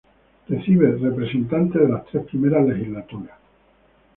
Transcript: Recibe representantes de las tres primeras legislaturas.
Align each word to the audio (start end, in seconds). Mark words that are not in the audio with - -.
Recibe 0.49 0.97
representantes 0.97 1.79
de 1.79 1.87
las 1.87 2.03
tres 2.07 2.25
primeras 2.25 2.65
legislaturas. 2.65 3.37